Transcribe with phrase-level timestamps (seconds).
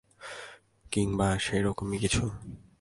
[0.91, 2.23] কিংবা সেরকমই কিছু?